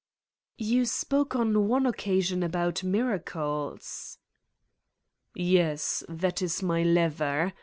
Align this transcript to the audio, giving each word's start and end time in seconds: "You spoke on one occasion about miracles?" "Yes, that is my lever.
"You 0.57 0.85
spoke 0.87 1.35
on 1.35 1.67
one 1.67 1.85
occasion 1.85 2.41
about 2.41 2.83
miracles?" 2.83 4.17
"Yes, 5.35 6.03
that 6.09 6.41
is 6.41 6.63
my 6.63 6.81
lever. 6.81 7.53